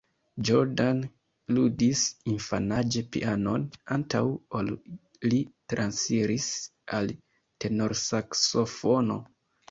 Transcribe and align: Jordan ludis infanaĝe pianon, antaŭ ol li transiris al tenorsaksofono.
Jordan 0.47 0.99
ludis 1.55 1.99
infanaĝe 2.31 3.03
pianon, 3.15 3.65
antaŭ 3.95 4.21
ol 4.59 4.71
li 5.33 5.41
transiris 5.73 6.47
al 7.01 7.13
tenorsaksofono. 7.65 9.19